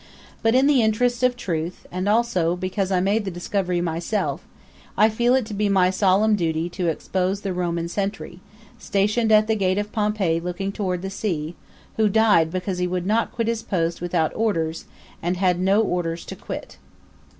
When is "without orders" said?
14.01-14.85